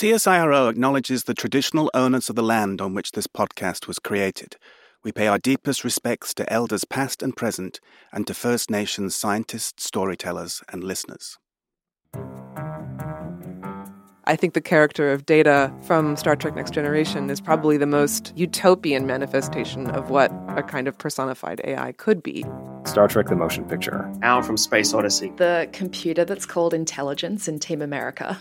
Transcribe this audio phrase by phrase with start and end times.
[0.00, 4.54] CSIRO acknowledges the traditional owners of the land on which this podcast was created.
[5.02, 7.80] We pay our deepest respects to elders past and present
[8.12, 11.36] and to First Nations scientists, storytellers, and listeners.
[14.22, 18.32] I think the character of Data from Star Trek Next Generation is probably the most
[18.36, 22.44] utopian manifestation of what a kind of personified AI could be.
[22.84, 24.08] Star Trek the Motion Picture.
[24.22, 25.32] HAL from Space Odyssey.
[25.38, 28.38] The computer that's called intelligence in Team America.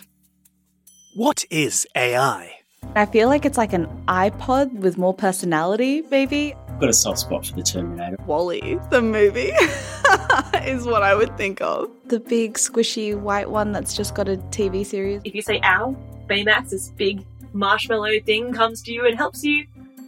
[1.17, 2.59] What is AI?
[2.95, 6.53] I feel like it's like an iPod with more personality, maybe.
[6.67, 8.17] I've got a soft spot for the Terminator.
[8.27, 9.49] WALL-E, the movie,
[10.63, 11.89] is what I would think of.
[12.05, 15.21] The big, squishy white one that's just got a TV series.
[15.23, 15.97] If you say ow,
[16.29, 19.65] Baymax, this big marshmallow thing comes to you and helps you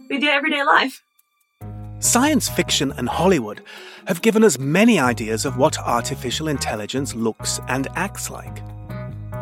[0.08, 1.02] with your everyday life.
[1.98, 3.62] Science fiction and Hollywood
[4.06, 8.62] have given us many ideas of what artificial intelligence looks and acts like.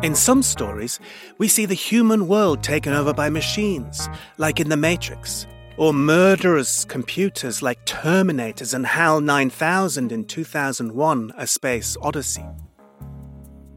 [0.01, 0.97] In some stories,
[1.39, 6.85] we see the human world taken over by machines, like in The Matrix, or murderous
[6.85, 12.45] computers like Terminators and HAL 9000 in 2001 A Space Odyssey.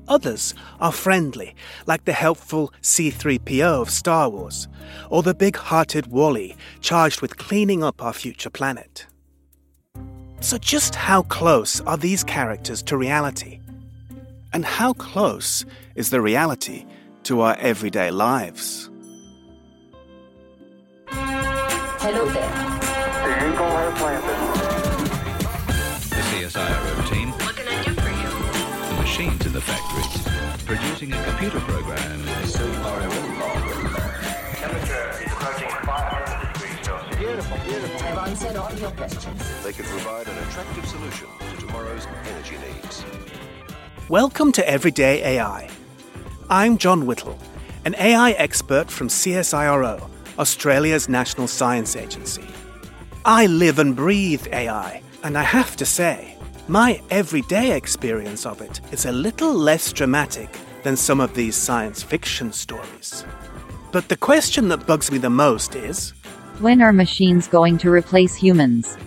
[0.06, 1.56] Others are friendly,
[1.86, 4.68] like the helpful C3PO of Star Wars,
[5.10, 9.06] or the big hearted WALL-E charged with cleaning up our future planet.
[10.38, 13.58] So, just how close are these characters to reality?
[14.52, 15.64] And how close
[15.94, 16.84] is the reality
[17.24, 18.90] to our everyday lives?
[21.08, 22.72] Hello there.
[23.22, 24.38] The Eagle has landed.
[26.10, 27.28] The CSIRO team.
[27.30, 28.30] What can I do for you?
[28.88, 30.64] The machines in the factories.
[30.64, 32.26] Producing a computer program.
[32.46, 33.00] So far
[34.62, 37.16] Temperature is approaching 500 degrees Celsius.
[37.18, 38.06] Beautiful, beautiful.
[38.06, 39.62] I've answered all your questions.
[39.62, 43.04] They can provide an attractive solution to tomorrow's energy needs.
[44.08, 45.68] Welcome to Everyday AI.
[46.52, 47.38] I'm Jon Whittle,
[47.86, 50.06] an AI expert from CSIRO,
[50.38, 52.44] Australia's national science agency.
[53.24, 56.36] I live and breathe AI, and I have to say,
[56.68, 62.02] my everyday experience of it is a little less dramatic than some of these science
[62.02, 63.24] fiction stories.
[63.90, 66.10] But the question that bugs me the most is
[66.58, 68.98] When are machines going to replace humans?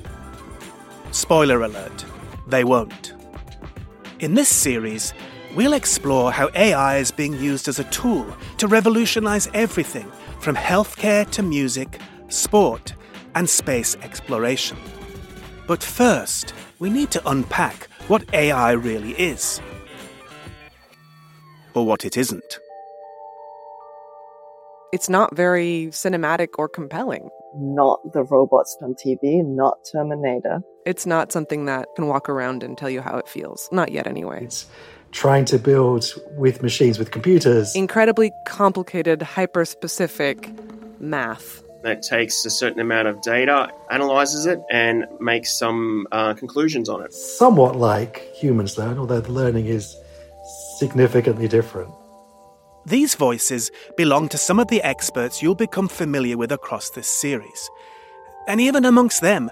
[1.12, 2.06] spoiler alert,
[2.48, 3.14] they won't.
[4.20, 5.14] In this series,
[5.56, 8.28] we'll explore how AI is being used as a tool
[8.58, 12.94] to revolutionize everything from healthcare to music, sport,
[13.36, 14.78] and space exploration.
[15.66, 19.62] But first, we need to unpack what AI really is.
[21.74, 22.60] Or what it isn't.
[24.94, 27.30] It's not very cinematic or compelling.
[27.58, 30.62] Not the robots on TV, not Terminator.
[30.86, 33.68] It's not something that can walk around and tell you how it feels.
[33.72, 34.44] Not yet, anyway.
[34.44, 34.68] It's
[35.16, 37.74] trying to build with machines, with computers.
[37.74, 40.52] Incredibly complicated, hyper specific
[41.00, 41.64] math.
[41.84, 47.02] That takes a certain amount of data, analyzes it, and makes some uh, conclusions on
[47.02, 47.14] it.
[47.14, 49.96] Somewhat like humans learn, although the learning is
[50.78, 51.94] significantly different.
[52.86, 57.70] These voices belong to some of the experts you'll become familiar with across this series.
[58.48, 59.50] And even amongst them,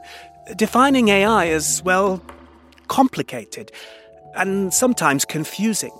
[0.55, 2.21] defining AI is, well,
[2.87, 3.71] complicated
[4.35, 5.91] and sometimes confusing.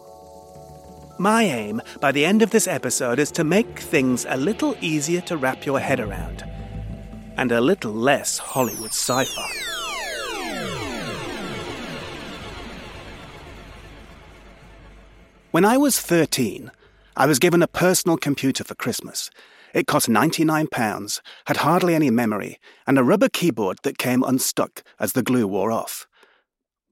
[1.19, 5.21] My aim by the end of this episode is to make things a little easier
[5.21, 6.43] to wrap your head around
[7.37, 9.51] and a little less Hollywood sci fi.
[15.51, 16.71] When I was 13,
[17.15, 19.29] I was given a personal computer for Christmas.
[19.71, 22.57] It cost £99, had hardly any memory,
[22.87, 26.07] and a rubber keyboard that came unstuck as the glue wore off.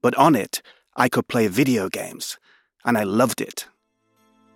[0.00, 0.62] But on it,
[0.96, 2.38] I could play video games,
[2.84, 3.66] and I loved it.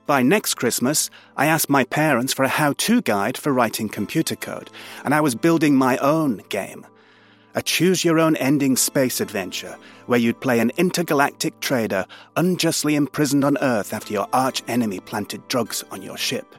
[0.06, 4.36] By next Christmas, I asked my parents for a how to guide for writing computer
[4.36, 4.70] code,
[5.04, 6.86] and I was building my own game.
[7.54, 12.04] A choose your own ending space adventure where you'd play an intergalactic trader
[12.36, 16.54] unjustly imprisoned on Earth after your arch enemy planted drugs on your ship.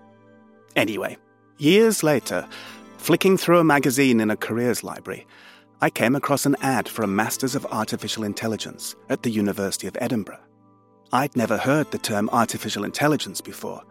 [0.76, 1.16] Anyway,
[1.60, 2.48] years later,
[2.98, 5.28] flicking through a magazine in a careers library,
[5.80, 9.96] I came across an ad for a Masters of Artificial Intelligence at the University of
[10.02, 10.40] Edinburgh.
[11.14, 13.84] I'd never heard the term artificial intelligence before.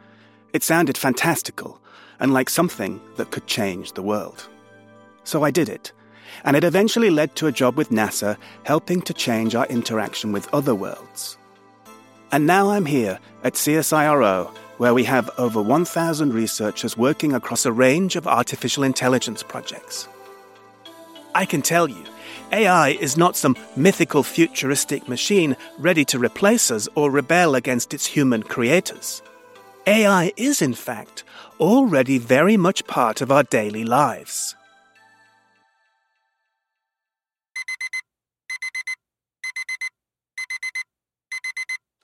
[0.53, 1.81] It sounded fantastical
[2.19, 4.49] and like something that could change the world.
[5.23, 5.93] So I did it,
[6.43, 10.53] and it eventually led to a job with NASA helping to change our interaction with
[10.53, 11.39] other worlds.
[12.33, 14.49] And now I'm here at CSIRO,
[14.79, 20.09] where we have over 1,000 researchers working across a range of artificial intelligence projects.
[21.37, 22.03] I can tell you,
[22.51, 28.07] AI is not some mythical futuristic machine ready to replace us or rebel against its
[28.07, 29.21] human creators.
[29.87, 31.25] AI is, in fact,
[31.61, 34.57] already very much part of our daily lives.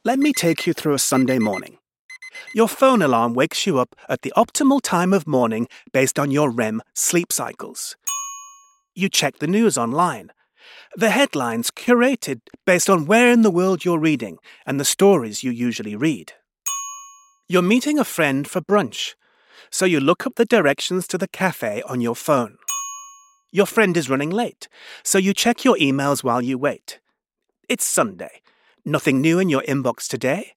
[0.04, 1.78] Let me take you through a Sunday morning.
[2.54, 6.50] Your phone alarm wakes you up at the optimal time of morning based on your
[6.50, 7.96] REM sleep cycles.
[8.94, 10.32] You check the news online.
[10.94, 15.50] The headlines curated based on where in the world you're reading and the stories you
[15.50, 16.34] usually read.
[17.48, 19.14] You're meeting a friend for brunch,
[19.70, 22.58] so you look up the directions to the cafe on your phone.
[23.50, 24.68] Your friend is running late,
[25.02, 27.00] so you check your emails while you wait.
[27.68, 28.42] It's Sunday.
[28.84, 30.52] Nothing new in your inbox today.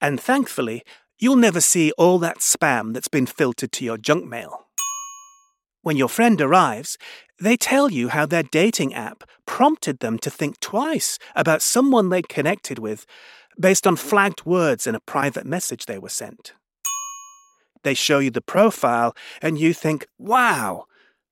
[0.00, 0.82] And thankfully,
[1.18, 4.67] you'll never see all that spam that's been filtered to your junk mail.
[5.82, 6.98] When your friend arrives,
[7.40, 12.28] they tell you how their dating app prompted them to think twice about someone they'd
[12.28, 13.06] connected with
[13.58, 16.52] based on flagged words in a private message they were sent.
[17.84, 20.86] They show you the profile, and you think, wow,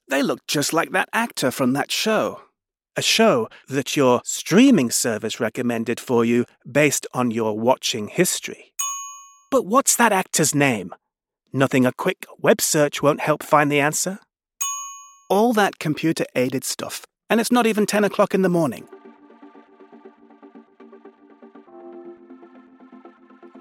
[0.09, 2.43] they look just like that actor from that show.
[2.97, 8.73] A show that your streaming service recommended for you based on your watching history.
[9.51, 10.95] But what's that actor's name?
[11.53, 14.21] Nothing a quick web search won't help find the answer?
[15.29, 18.87] All that computer aided stuff, and it's not even 10 o'clock in the morning.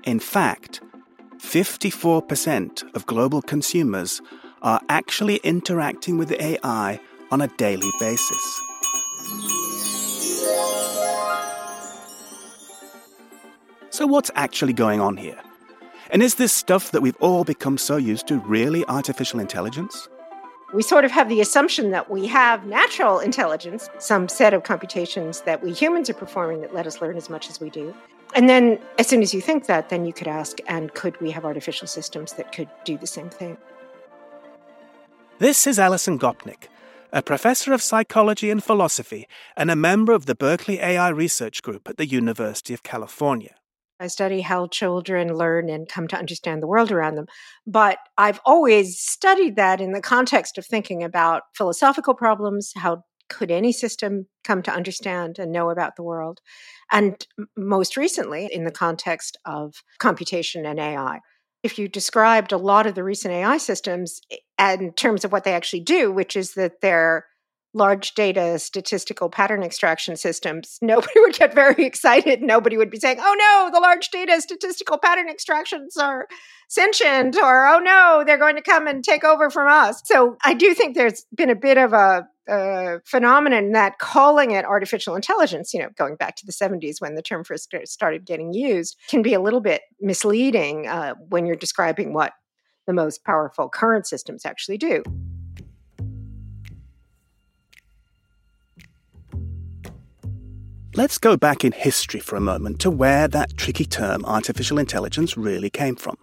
[0.03, 0.81] In fact,
[1.39, 4.21] 54% of global consumers
[4.61, 6.99] are actually interacting with AI
[7.31, 8.61] on a daily basis.
[13.89, 15.39] So, what's actually going on here?
[16.11, 20.07] And is this stuff that we've all become so used to really artificial intelligence?
[20.75, 25.39] We sort of have the assumption that we have natural intelligence, some set of computations
[25.43, 27.95] that we humans are performing that let us learn as much as we do.
[28.35, 31.31] And then, as soon as you think that, then you could ask, and could we
[31.31, 33.55] have artificial systems that could do the same thing?
[35.39, 36.67] This is Alison Gopnik,
[37.13, 41.87] a professor of psychology and philosophy and a member of the Berkeley AI Research Group
[41.87, 43.55] at the University of California.
[43.99, 47.27] I study how children learn and come to understand the world around them.
[47.65, 52.73] But I've always studied that in the context of thinking about philosophical problems.
[52.75, 56.39] How could any system come to understand and know about the world?
[56.91, 57.25] And
[57.57, 61.19] most recently, in the context of computation and AI.
[61.63, 65.45] If you described a lot of the recent AI systems eh, in terms of what
[65.45, 67.25] they actually do, which is that they're
[67.75, 72.41] large data statistical pattern extraction systems, nobody would get very excited.
[72.41, 76.27] Nobody would be saying, oh no, the large data statistical pattern extractions are
[76.69, 80.01] sentient, or oh no, they're going to come and take over from us.
[80.05, 82.27] So I do think there's been a bit of a,
[83.05, 87.23] phenomenon that calling it artificial intelligence, you know, going back to the 70s when the
[87.23, 92.13] term first started getting used, can be a little bit misleading uh, when you're describing
[92.13, 92.33] what
[92.85, 95.01] the most powerful current systems actually do.
[100.97, 105.35] Let's go back in history for a moment to where that tricky term artificial intelligence
[105.35, 106.15] really came from.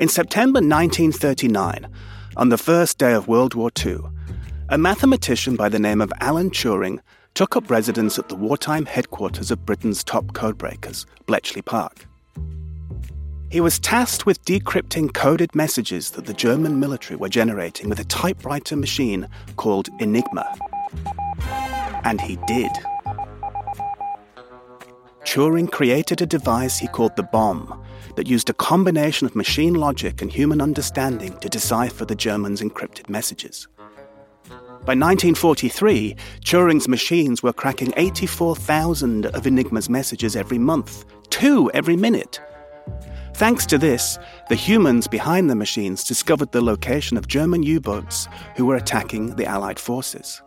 [0.00, 1.88] In September 1939,
[2.36, 3.98] on the first day of World War II,
[4.68, 6.98] a mathematician by the name of Alan Turing
[7.34, 12.04] took up residence at the wartime headquarters of Britain's top codebreakers, Bletchley Park.
[13.48, 18.04] He was tasked with decrypting coded messages that the German military were generating with a
[18.04, 20.52] typewriter machine called Enigma.
[22.02, 22.72] And he did.
[25.28, 27.84] Turing created a device he called the Bombe
[28.16, 33.10] that used a combination of machine logic and human understanding to decipher the Germans' encrypted
[33.10, 33.68] messages.
[34.48, 36.16] By 1943,
[36.46, 42.40] Turing's machines were cracking 84,000 of Enigma's messages every month, two every minute.
[43.34, 44.18] Thanks to this,
[44.48, 49.36] the humans behind the machines discovered the location of German U boats who were attacking
[49.36, 50.40] the Allied forces.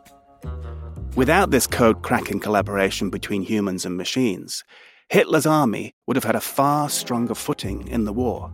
[1.15, 4.63] Without this code cracking collaboration between humans and machines,
[5.09, 8.53] Hitler's army would have had a far stronger footing in the war.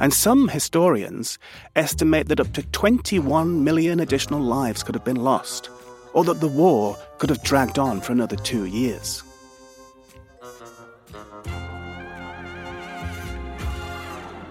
[0.00, 1.38] And some historians
[1.76, 5.70] estimate that up to 21 million additional lives could have been lost,
[6.14, 9.22] or that the war could have dragged on for another two years.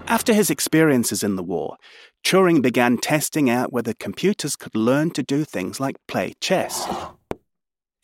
[0.08, 1.76] After his experiences in the war,
[2.24, 6.86] Turing began testing out whether computers could learn to do things like play chess.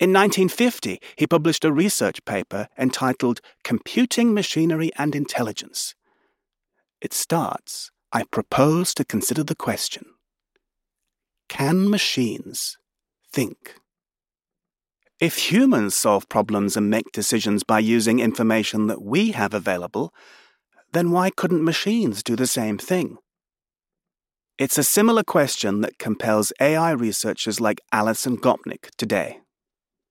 [0.00, 5.94] In 1950, he published a research paper entitled Computing Machinery and Intelligence.
[7.00, 10.04] It starts I propose to consider the question
[11.48, 12.78] Can machines
[13.30, 13.75] think?
[15.20, 20.14] If humans solve problems and make decisions by using information that we have available,
[20.92, 23.18] then why couldn't machines do the same thing?
[24.58, 29.38] It's a similar question that compels AI researchers like Alison Gopnik today.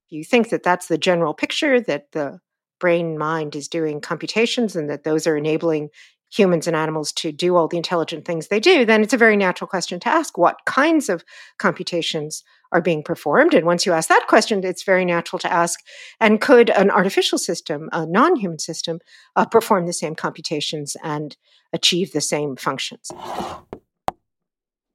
[0.08, 2.40] You think that that's the general picture that the
[2.80, 5.90] brain mind is doing computations and that those are enabling
[6.32, 9.36] humans and animals to do all the intelligent things they do, then it's a very
[9.36, 11.26] natural question to ask what kinds of
[11.58, 13.54] computations are being performed.
[13.54, 15.82] And once you ask that question, it's very natural to ask
[16.22, 19.00] and could an artificial system, a non human system,
[19.36, 21.36] uh, perform the same computations and
[21.74, 23.12] achieve the same functions?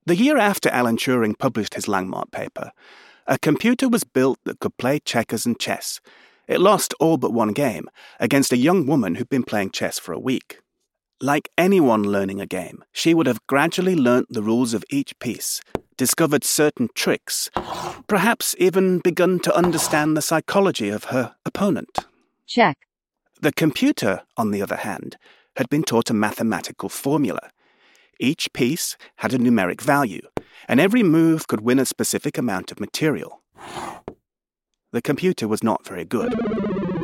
[0.04, 2.72] The year after Alan Turing published his landmark paper,
[3.28, 6.00] a computer was built that could play checkers and chess.
[6.48, 10.12] It lost all but one game against a young woman who'd been playing chess for
[10.12, 10.58] a week.
[11.20, 15.60] Like anyone learning a game, she would have gradually learnt the rules of each piece,
[15.96, 17.48] discovered certain tricks,
[18.08, 22.00] perhaps even begun to understand the psychology of her opponent.
[22.48, 22.76] Check.
[23.40, 25.16] The computer, on the other hand,
[25.56, 27.52] had been taught a mathematical formula.
[28.20, 30.26] Each piece had a numeric value,
[30.68, 33.42] and every move could win a specific amount of material.
[34.92, 36.34] The computer was not very good.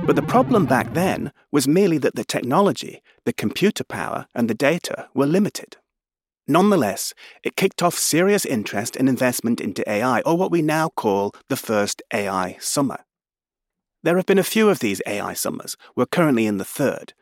[0.09, 4.55] But the problem back then was merely that the technology, the computer power, and the
[4.55, 5.77] data were limited.
[6.47, 7.12] Nonetheless,
[7.43, 11.57] it kicked off serious interest and investment into AI, or what we now call the
[11.57, 13.05] first AI summer.
[14.03, 15.77] There have been a few of these AI summers.
[15.95, 17.12] We're currently in the third.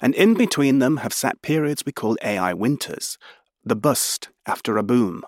[0.00, 3.18] And in between them have sat periods we call AI winters,
[3.64, 5.22] the bust after a boom.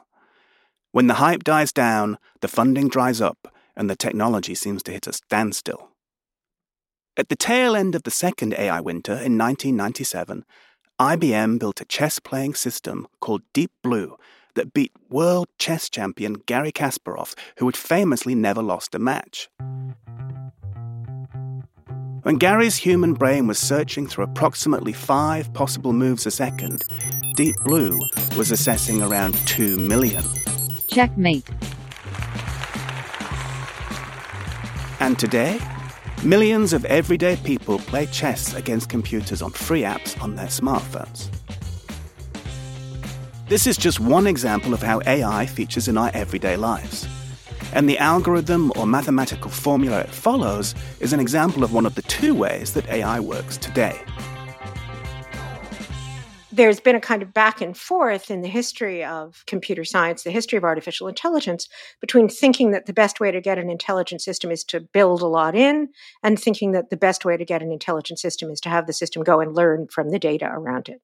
[0.92, 5.06] When the hype dies down, the funding dries up, and the technology seems to hit
[5.06, 5.90] a standstill.
[7.16, 10.44] At the tail end of the second AI winter in 1997,
[11.00, 14.16] IBM built a chess playing system called Deep Blue
[14.54, 19.48] that beat world chess champion Garry Kasparov, who had famously never lost a match.
[22.30, 26.84] When Garry's human brain was searching through approximately five possible moves a second,
[27.34, 27.98] Deep Blue
[28.36, 30.22] was assessing around two million.
[30.86, 31.50] Checkmate.
[35.00, 35.58] And today,
[36.22, 41.30] Millions of everyday people play chess against computers on free apps on their smartphones.
[43.48, 47.08] This is just one example of how AI features in our everyday lives.
[47.72, 52.02] And the algorithm or mathematical formula it follows is an example of one of the
[52.02, 54.04] two ways that AI works today
[56.52, 60.30] there's been a kind of back and forth in the history of computer science, the
[60.30, 61.68] history of artificial intelligence,
[62.00, 65.26] between thinking that the best way to get an intelligent system is to build a
[65.26, 65.88] lot in,
[66.22, 68.92] and thinking that the best way to get an intelligent system is to have the
[68.92, 71.00] system go and learn from the data around it.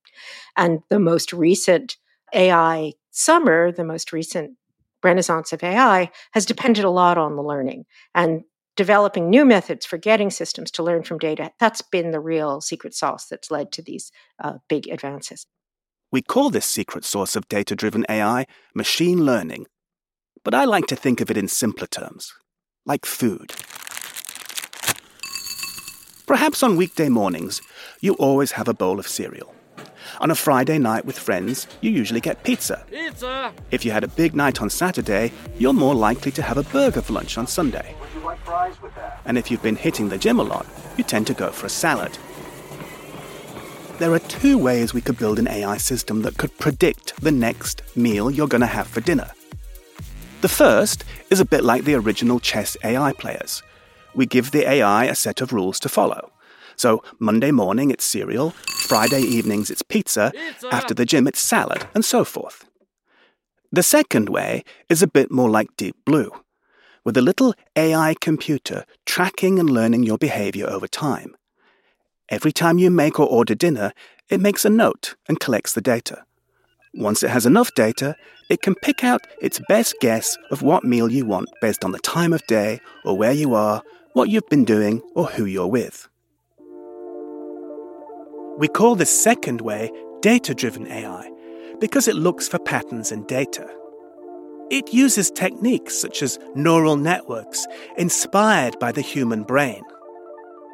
[0.56, 1.96] And the most recent
[2.34, 4.56] AI summer, the most recent
[5.06, 7.86] renaissance of AI, has depended a lot on the learning.
[8.14, 8.42] And
[8.76, 12.94] developing new methods for getting systems to learn from data, that's been the real secret
[12.94, 15.46] sauce that's led to these uh, big advances.
[16.12, 19.66] We call this secret source of data driven AI machine learning,
[20.44, 22.34] but I like to think of it in simpler terms,
[22.84, 23.54] like food.
[26.26, 27.62] Perhaps on weekday mornings,
[28.00, 29.55] you always have a bowl of cereal.
[30.20, 32.84] On a Friday night with friends, you usually get pizza.
[32.90, 33.52] Pizza!
[33.70, 37.02] If you had a big night on Saturday, you're more likely to have a burger
[37.02, 37.94] for lunch on Sunday.
[38.24, 39.20] Like fries with that?
[39.24, 41.70] And if you've been hitting the gym a lot, you tend to go for a
[41.70, 42.18] salad.
[43.98, 47.82] There are two ways we could build an AI system that could predict the next
[47.96, 49.30] meal you're going to have for dinner.
[50.42, 53.62] The first is a bit like the original chess AI players.
[54.14, 56.30] We give the AI a set of rules to follow.
[56.76, 61.86] So Monday morning it's cereal, Friday evenings it's pizza, pizza, after the gym it's salad,
[61.94, 62.68] and so forth.
[63.72, 66.30] The second way is a bit more like Deep Blue,
[67.02, 71.34] with a little AI computer tracking and learning your behavior over time.
[72.28, 73.92] Every time you make or order dinner,
[74.28, 76.24] it makes a note and collects the data.
[76.92, 78.16] Once it has enough data,
[78.50, 81.98] it can pick out its best guess of what meal you want based on the
[82.00, 86.08] time of day or where you are, what you've been doing, or who you're with.
[88.58, 89.90] We call this second way
[90.22, 91.30] data driven AI
[91.78, 93.68] because it looks for patterns in data.
[94.70, 97.66] It uses techniques such as neural networks
[97.98, 99.82] inspired by the human brain.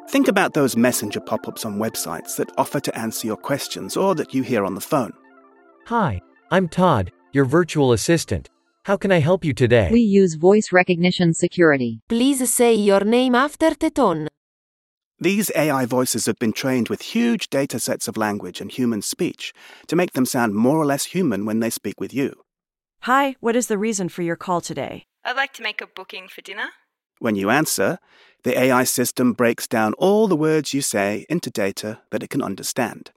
[0.09, 4.15] Think about those messenger pop ups on websites that offer to answer your questions or
[4.15, 5.13] that you hear on the phone.
[5.87, 6.21] Hi,
[6.51, 8.49] I'm Todd, your virtual assistant.
[8.85, 9.89] How can I help you today?
[9.91, 12.01] We use voice recognition security.
[12.09, 14.27] Please say your name after the tone.
[15.23, 19.53] These AI voices have been trained with huge data sets of language and human speech
[19.87, 22.43] to make them sound more or less human when they speak with you.
[23.03, 25.05] Hi, what is the reason for your call today?
[25.23, 26.71] I'd like to make a booking for dinner.
[27.19, 27.99] When you answer,
[28.43, 32.41] the AI system breaks down all the words you say into data that it can
[32.41, 33.11] understand.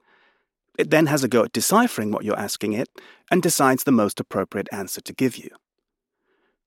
[0.79, 2.87] It then has a go at deciphering what you're asking it
[3.29, 5.49] and decides the most appropriate answer to give you.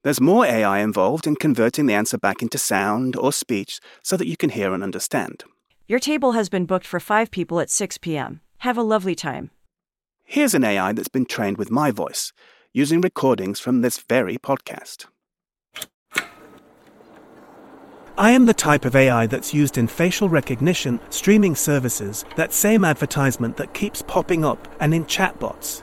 [0.03, 4.27] There's more AI involved in converting the answer back into sound or speech so that
[4.27, 5.45] you can hear and understand.
[5.87, 8.41] Your table has been booked for five people at 6 p.m.
[8.59, 9.51] Have a lovely time.
[10.25, 12.33] Here's an AI that's been trained with my voice,
[12.73, 15.07] using recordings from this very podcast.
[18.17, 22.85] I am the type of AI that's used in facial recognition, streaming services, that same
[22.85, 25.83] advertisement that keeps popping up, and in chatbots.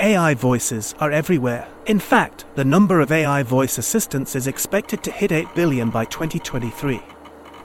[0.00, 1.68] AI voices are everywhere.
[1.84, 6.06] In fact, the number of AI voice assistants is expected to hit 8 billion by
[6.06, 7.02] 2023.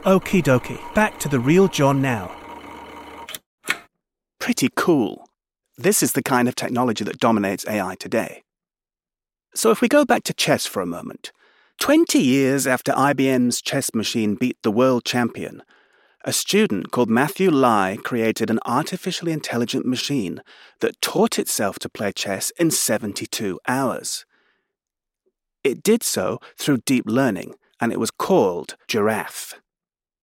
[0.04, 2.36] Okie dokie, back to the real Jon now.
[4.38, 5.30] Pretty cool.
[5.77, 8.44] This is the kind of technology that dominates AI today.
[9.54, 11.32] So if we go back to chess for a moment,
[11.80, 15.63] 20 years after IBM's chess machine beat the world champion,
[16.27, 20.41] a student called Matthew Lai created an artificially intelligent machine
[20.79, 24.25] that taught itself to play chess in 72 hours.
[25.63, 29.53] It did so through deep learning, and it was called Giraffe.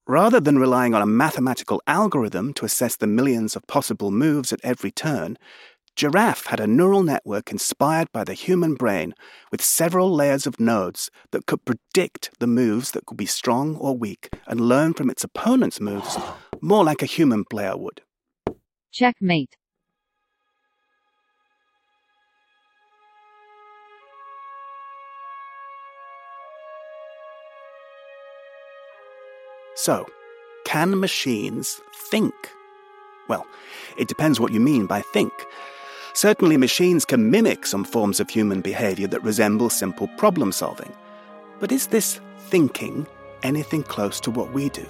[0.04, 4.60] Rather than relying on a mathematical algorithm to assess the millions of possible moves at
[4.64, 5.38] every turn,
[5.94, 9.14] Giraffe had a neural network inspired by the human brain
[9.50, 13.96] with several layers of nodes that could predict the moves that could be strong or
[13.96, 16.18] weak and learn from its opponent's moves
[16.62, 18.00] more like a human player would.
[18.90, 19.56] Checkmate.
[29.74, 30.06] So,
[30.64, 31.80] can machines
[32.10, 32.34] think?
[33.28, 33.46] Well,
[33.96, 35.32] it depends what you mean by think.
[36.14, 40.92] Certainly, machines can mimic some forms of human behavior that resemble simple problem solving.
[41.58, 43.06] But is this thinking
[43.42, 44.86] anything close to what we do?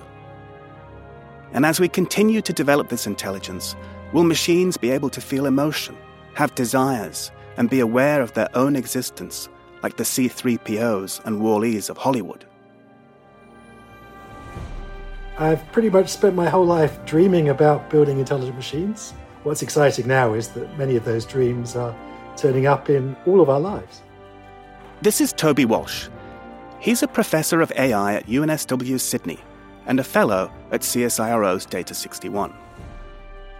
[1.52, 3.76] And as we continue to develop this intelligence,
[4.12, 5.96] will machines be able to feel emotion,
[6.34, 9.48] have desires, and be aware of their own existence,
[9.82, 12.44] like the C3POs and Wall-E's of Hollywood?
[15.38, 19.14] I've pretty much spent my whole life dreaming about building intelligent machines.
[19.44, 21.96] What's exciting now is that many of those dreams are
[22.36, 24.02] turning up in all of our lives.
[25.00, 26.08] This is Toby Walsh.
[26.78, 29.40] He's a professor of AI at UNSW Sydney
[29.86, 32.54] and a fellow at CSIRO's Data 61.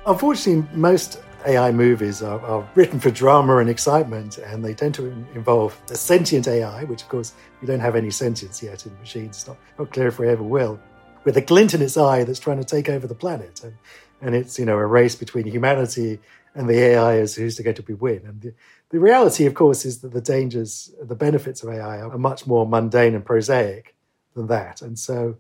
[0.07, 5.07] Unfortunately, most AI movies are, are, written for drama and excitement, and they tend to
[5.35, 9.39] involve a sentient AI, which, of course, we don't have any sentience yet in machines.
[9.39, 10.79] It's not, not clear if we ever will
[11.25, 13.63] with a glint in its eye that's trying to take over the planet.
[13.63, 13.75] And,
[14.23, 16.21] and it's, you know, a race between humanity
[16.55, 18.23] and the AI as who's going to be win.
[18.25, 18.55] And the,
[18.91, 22.67] the reality, of course, is that the dangers, the benefits of AI are much more
[22.67, 23.95] mundane and prosaic
[24.35, 24.81] than that.
[24.81, 25.37] And so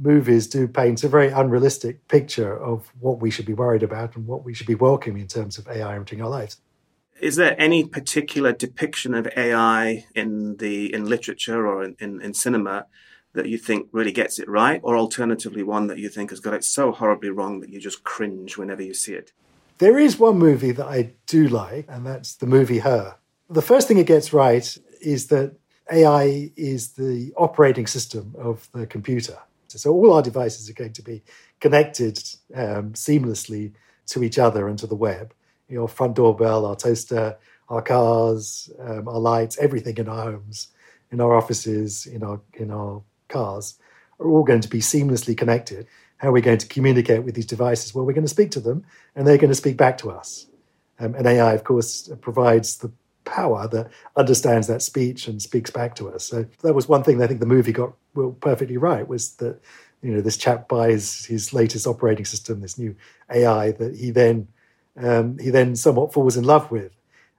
[0.00, 4.26] movies do paint a very unrealistic picture of what we should be worried about and
[4.26, 6.60] what we should be welcoming in terms of AI entering our lives.
[7.20, 12.34] Is there any particular depiction of AI in the in literature or in, in, in
[12.34, 12.86] cinema
[13.34, 16.54] that you think really gets it right, or alternatively, one that you think has got
[16.54, 19.32] it so horribly wrong that you just cringe whenever you see it?
[19.78, 23.16] There is one movie that I do like, and that's the movie Her.
[23.48, 25.56] The first thing it gets right is that
[25.90, 29.38] AI is the operating system of the computer.
[29.68, 31.22] So all our devices are going to be
[31.60, 32.18] connected
[32.54, 33.72] um, seamlessly
[34.06, 35.32] to each other and to the web.
[35.68, 40.68] Your front doorbell, our toaster, our cars, um, our lights, everything in our homes,
[41.10, 43.78] in our offices, in our in our cars
[44.20, 45.86] are all going to be seamlessly connected.
[46.18, 47.94] How are we going to communicate with these devices?
[47.94, 48.84] Well, we're going to speak to them
[49.16, 50.46] and they're going to speak back to us.
[51.00, 52.92] Um, and AI, of course, provides the
[53.24, 56.24] power that understands that speech and speaks back to us.
[56.24, 59.34] So that was one thing that I think the movie got well, perfectly right was
[59.36, 59.60] that
[60.02, 62.96] you know this chap buys his latest operating system, this new
[63.30, 64.48] AI that he then
[64.96, 66.92] um, he then somewhat falls in love with.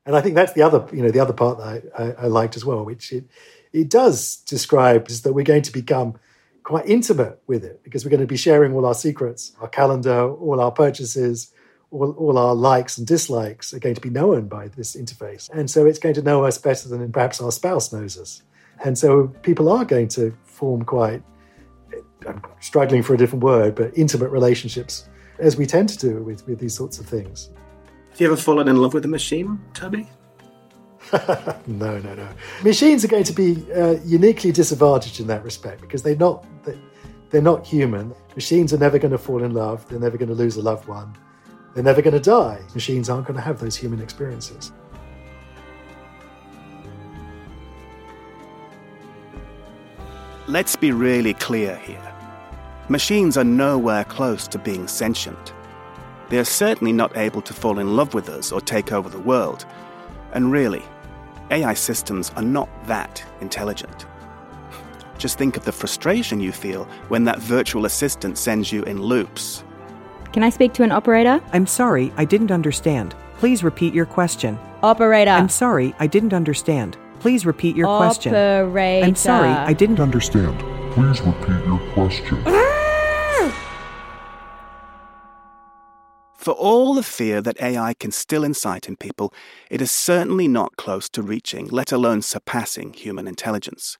[0.05, 2.27] And I think that's the other you know the other part that I, I, I
[2.27, 3.25] liked as well, which it
[3.73, 6.15] it does describe is that we're going to become
[6.63, 10.31] quite intimate with it because we're going to be sharing all our secrets, our calendar,
[10.31, 11.51] all our purchases,
[11.91, 15.49] all, all our likes and dislikes are going to be known by this interface.
[15.49, 18.43] And so it's going to know us better than perhaps our spouse knows us.
[18.83, 21.21] And so people are going to form quite,
[22.27, 25.07] I'm struggling for a different word, but intimate relationships
[25.39, 27.49] as we tend to do with, with these sorts of things.
[28.11, 30.07] Have you ever fallen in love with a machine, Toby?
[31.67, 32.27] no, no, no.
[32.63, 36.45] Machines are going to be uh, uniquely disadvantaged in that respect because they're not
[37.29, 38.13] they're not human.
[38.35, 39.87] Machines are never going to fall in love.
[39.89, 41.15] They're never going to lose a loved one.
[41.73, 42.61] They're never going to die.
[42.73, 44.71] Machines aren't going to have those human experiences.
[50.47, 52.13] Let's be really clear here.
[52.89, 55.53] Machines are nowhere close to being sentient.
[56.29, 59.19] they are certainly not able to fall in love with us or take over the
[59.19, 59.65] world.
[60.33, 60.83] And really,
[61.51, 64.05] AI systems are not that intelligent.
[65.17, 69.63] Just think of the frustration you feel when that virtual assistant sends you in loops.
[70.33, 71.39] Can I speak to an operator?
[71.53, 73.15] I'm sorry, I didn't understand.
[73.37, 74.57] Please repeat your question.
[74.81, 75.31] Operator.
[75.31, 76.97] I'm sorry, I didn't understand.
[77.19, 78.33] Please repeat your question.
[78.33, 79.05] Operator.
[79.05, 80.59] I'm sorry, I didn't understand.
[80.91, 82.43] Please repeat your question.
[86.43, 89.33] For all the fear that AI can still incite in people,
[89.71, 93.97] it is certainly not close to reaching, let alone surpassing, human intelligence.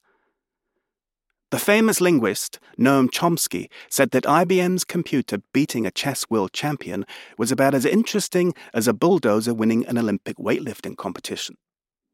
[1.51, 7.05] The famous linguist Noam Chomsky said that IBM's computer beating a chess world champion
[7.37, 11.55] was about as interesting as a bulldozer winning an Olympic weightlifting competition.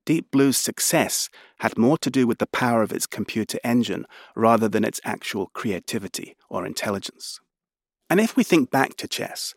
[0.06, 1.30] Deep Blue's success
[1.62, 5.48] had more to do with the power of its computer engine rather than its actual
[5.56, 7.39] creativity or intelligence.
[8.10, 9.54] And if we think back to chess,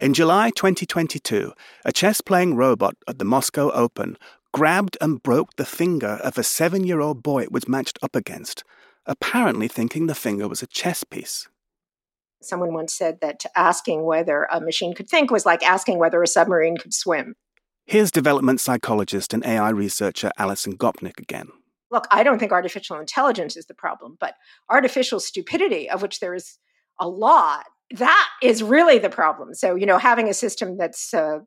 [0.00, 1.52] in July 2022,
[1.84, 4.16] a chess playing robot at the Moscow Open
[4.52, 8.14] grabbed and broke the finger of a seven year old boy it was matched up
[8.14, 8.62] against,
[9.06, 11.48] apparently thinking the finger was a chess piece.
[12.40, 16.28] Someone once said that asking whether a machine could think was like asking whether a
[16.28, 17.34] submarine could swim.
[17.86, 21.48] Here's development psychologist and AI researcher Alison Gopnik again.
[21.90, 24.34] Look, I don't think artificial intelligence is the problem, but
[24.68, 26.58] artificial stupidity, of which there is
[27.00, 29.54] a lot, that is really the problem.
[29.54, 31.40] So, you know, having a system that's uh,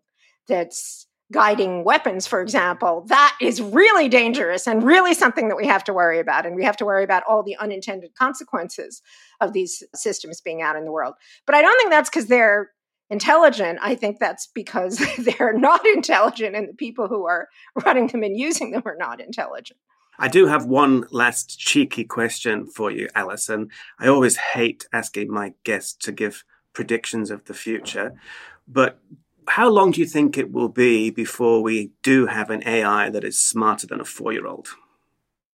[0.47, 5.83] that's guiding weapons, for example, that is really dangerous and really something that we have
[5.83, 6.45] to worry about.
[6.45, 9.01] And we have to worry about all the unintended consequences
[9.39, 11.13] of these systems being out in the world.
[11.45, 12.71] But I don't think that's because they're
[13.11, 13.79] intelligent.
[13.81, 17.47] I think that's because they're not intelligent and the people who are
[17.85, 19.79] running them and using them are not intelligent.
[20.19, 23.69] I do have one last cheeky question for you, Alison.
[23.97, 28.13] I always hate asking my guests to give predictions of the future,
[28.67, 28.99] but
[29.47, 33.23] how long do you think it will be before we do have an AI that
[33.23, 34.67] is smarter than a four year old?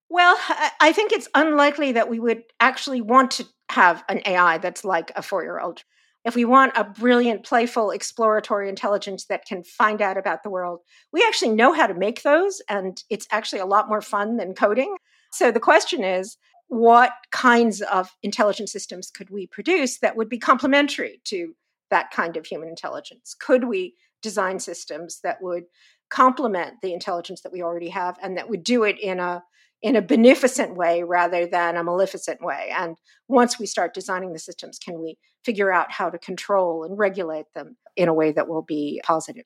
[0.10, 0.36] Well,
[0.80, 5.12] I think it's unlikely that we would actually want to have an AI that's like
[5.16, 5.84] a four year old
[6.26, 10.82] if we want a brilliant, playful, exploratory intelligence that can find out about the world,
[11.14, 14.56] we actually know how to make those, and it's actually a lot more fun than
[14.56, 14.96] coding.
[15.32, 20.40] So the question is, what kinds of intelligent systems could we produce that would be
[20.40, 21.54] complementary to
[21.92, 23.36] that kind of human intelligence?
[23.40, 25.66] Could we design systems that would
[26.10, 29.44] complement the intelligence that we already have and that would do it in a
[29.86, 32.72] in a beneficent way rather than a maleficent way.
[32.76, 36.98] And once we start designing the systems, can we figure out how to control and
[36.98, 39.46] regulate them in a way that will be positive?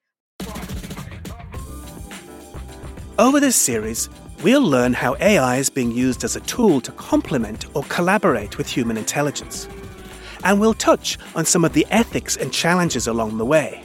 [3.19, 4.07] Over this series,
[4.41, 8.69] we'll learn how AI is being used as a tool to complement or collaborate with
[8.69, 9.67] human intelligence.
[10.45, 13.83] And we'll touch on some of the ethics and challenges along the way.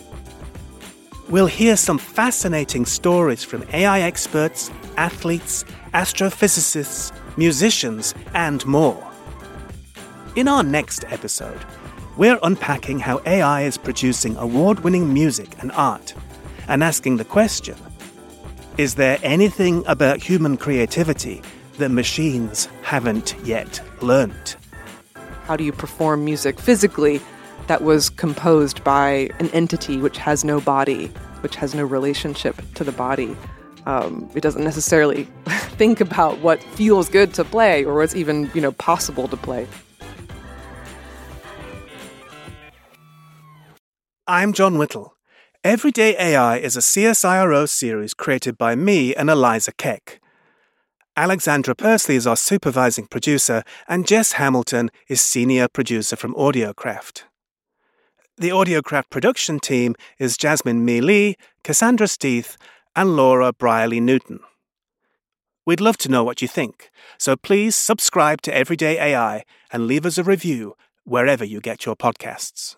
[1.34, 9.04] We'll hear some fascinating stories from AI experts, athletes, astrophysicists, musicians, and more.
[10.36, 11.58] In our next episode,
[12.16, 16.14] we're unpacking how AI is producing award winning music and art
[16.68, 17.74] and asking the question
[18.78, 21.42] Is there anything about human creativity
[21.78, 24.56] that machines haven't yet learnt?
[25.46, 27.20] How do you perform music physically
[27.66, 31.06] that was composed by an entity which has no body,
[31.40, 33.36] which has no relationship to the body?
[33.86, 35.24] Um, it doesn't necessarily
[35.76, 39.66] think about what feels good to play or what's even you know possible to play.
[44.26, 45.14] I'm Jon Whittle.
[45.62, 50.20] Everyday AI is a CSIRO series created by me and Eliza Keck.
[51.16, 57.24] Alexandra Persley is our supervising producer, and Jess Hamilton is senior producer from Audiocraft.
[58.36, 62.56] The Audiocraft production team is Jasmine Mee Lee, Cassandra Steeth,
[62.96, 64.40] and Laura Brierley Newton.
[65.64, 70.04] We'd love to know what you think, so please subscribe to Everyday AI and leave
[70.04, 72.74] us a review wherever you get your podcasts.